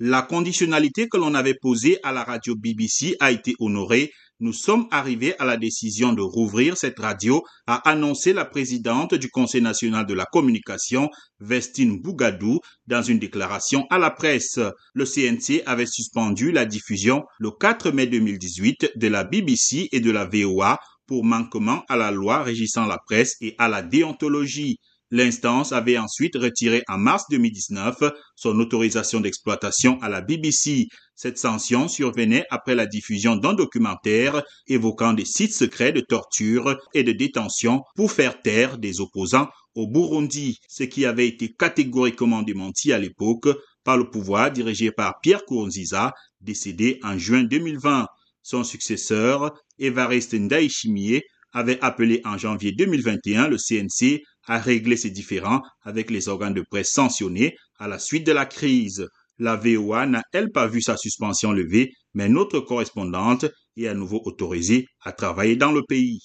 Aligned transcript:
La 0.00 0.22
conditionnalité 0.22 1.08
que 1.08 1.16
l'on 1.16 1.34
avait 1.34 1.58
posée 1.60 1.98
à 2.04 2.12
la 2.12 2.22
radio 2.22 2.54
BBC 2.54 3.16
a 3.18 3.32
été 3.32 3.56
honorée. 3.58 4.12
Nous 4.38 4.52
sommes 4.52 4.86
arrivés 4.92 5.34
à 5.40 5.44
la 5.44 5.56
décision 5.56 6.12
de 6.12 6.22
rouvrir 6.22 6.76
cette 6.76 7.00
radio, 7.00 7.42
a 7.66 7.78
annoncé 7.88 8.32
la 8.32 8.44
présidente 8.44 9.16
du 9.16 9.28
Conseil 9.28 9.60
national 9.60 10.06
de 10.06 10.14
la 10.14 10.24
communication, 10.24 11.10
Vestine 11.40 12.00
Bougadou, 12.00 12.60
dans 12.86 13.02
une 13.02 13.18
déclaration 13.18 13.88
à 13.90 13.98
la 13.98 14.12
presse. 14.12 14.60
Le 14.94 15.04
CNC 15.04 15.64
avait 15.66 15.86
suspendu 15.86 16.52
la 16.52 16.64
diffusion 16.64 17.24
le 17.40 17.50
4 17.50 17.90
mai 17.90 18.06
2018 18.06 18.92
de 18.94 19.08
la 19.08 19.24
BBC 19.24 19.88
et 19.90 19.98
de 19.98 20.12
la 20.12 20.26
VOA 20.26 20.78
pour 21.08 21.24
manquement 21.24 21.82
à 21.88 21.96
la 21.96 22.12
loi 22.12 22.44
régissant 22.44 22.86
la 22.86 22.98
presse 23.04 23.34
et 23.40 23.56
à 23.58 23.66
la 23.66 23.82
déontologie. 23.82 24.78
L'instance 25.10 25.72
avait 25.72 25.96
ensuite 25.96 26.36
retiré 26.36 26.82
en 26.86 26.98
mars 26.98 27.24
2019 27.30 27.96
son 28.36 28.60
autorisation 28.60 29.20
d'exploitation 29.20 29.98
à 30.02 30.10
la 30.10 30.20
BBC. 30.20 30.86
Cette 31.14 31.38
sanction 31.38 31.88
survenait 31.88 32.44
après 32.50 32.74
la 32.74 32.84
diffusion 32.84 33.34
d'un 33.34 33.54
documentaire 33.54 34.42
évoquant 34.66 35.14
des 35.14 35.24
sites 35.24 35.54
secrets 35.54 35.92
de 35.92 36.00
torture 36.00 36.76
et 36.92 37.04
de 37.04 37.12
détention 37.12 37.82
pour 37.96 38.12
faire 38.12 38.42
taire 38.42 38.76
des 38.76 39.00
opposants 39.00 39.48
au 39.74 39.86
Burundi, 39.86 40.58
ce 40.68 40.82
qui 40.82 41.06
avait 41.06 41.28
été 41.28 41.54
catégoriquement 41.58 42.42
démenti 42.42 42.92
à 42.92 42.98
l'époque 42.98 43.48
par 43.84 43.96
le 43.96 44.10
pouvoir 44.10 44.50
dirigé 44.50 44.90
par 44.90 45.20
Pierre 45.22 45.44
Kouronziza, 45.46 46.12
décédé 46.42 47.00
en 47.02 47.16
juin 47.16 47.44
2020. 47.44 48.06
Son 48.42 48.62
successeur, 48.62 49.54
Evariste 49.78 50.34
Ndayishimiye, 50.34 51.22
avait 51.52 51.80
appelé 51.80 52.20
en 52.24 52.36
janvier 52.36 52.72
2021 52.72 53.48
le 53.48 53.56
CNC 53.56 54.20
à 54.48 54.58
régler 54.58 54.96
ses 54.96 55.10
différends 55.10 55.62
avec 55.82 56.10
les 56.10 56.28
organes 56.28 56.54
de 56.54 56.64
presse 56.68 56.90
sanctionnés 56.90 57.54
à 57.78 57.86
la 57.86 57.98
suite 57.98 58.26
de 58.26 58.32
la 58.32 58.46
crise. 58.46 59.06
La 59.38 59.54
VOA 59.54 60.06
n'a, 60.06 60.22
elle, 60.32 60.50
pas 60.50 60.66
vu 60.66 60.82
sa 60.82 60.96
suspension 60.96 61.52
levée, 61.52 61.92
mais 62.14 62.28
notre 62.28 62.58
correspondante 62.58 63.46
est 63.76 63.86
à 63.86 63.94
nouveau 63.94 64.20
autorisée 64.24 64.86
à 65.02 65.12
travailler 65.12 65.54
dans 65.54 65.70
le 65.70 65.82
pays. 65.88 66.18